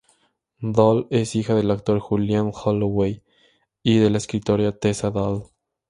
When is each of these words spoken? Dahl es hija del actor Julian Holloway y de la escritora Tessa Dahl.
Dahl 0.63 1.05
es 1.11 1.35
hija 1.35 1.53
del 1.53 1.69
actor 1.69 1.99
Julian 1.99 2.49
Holloway 2.51 3.21
y 3.83 3.99
de 3.99 4.09
la 4.09 4.17
escritora 4.17 4.71
Tessa 4.75 5.11
Dahl. 5.11 5.43